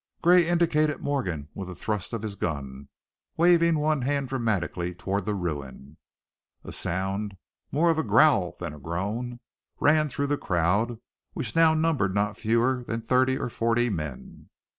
[0.23, 2.89] Gray indicated Morgan with a thrust of his gun,
[3.37, 5.97] waving one hand dramatically toward the ruin.
[6.63, 7.37] A sound,
[7.71, 9.41] more a growl than a groan,
[9.79, 10.99] ran through the crowd,
[11.33, 14.49] which now numbered not fewer than thirty or forty men.